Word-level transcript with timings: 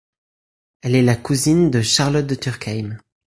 Elle 0.81 0.95
est 0.95 1.03
la 1.03 1.15
cousine 1.15 1.69
de 1.69 1.83
Charlotte 1.83 2.25
de 2.25 2.33
Turckheim. 2.33 2.97